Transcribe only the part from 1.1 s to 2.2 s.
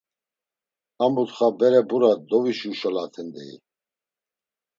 mutxa bere bura